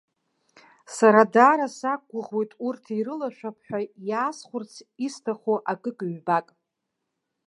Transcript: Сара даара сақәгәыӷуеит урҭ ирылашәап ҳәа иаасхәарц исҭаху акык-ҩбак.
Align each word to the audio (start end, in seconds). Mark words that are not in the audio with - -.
Сара 0.95 1.21
даара 1.33 1.67
сақәгәыӷуеит 1.77 2.51
урҭ 2.67 2.83
ирылашәап 2.97 3.57
ҳәа 3.65 3.79
иаасхәарц 4.09 4.73
исҭаху 5.05 5.57
акык-ҩбак. 5.71 6.47